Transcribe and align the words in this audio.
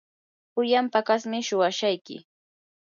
pullan 0.53 0.87
paqasmi 0.93 1.39
suwashayki. 1.47 2.17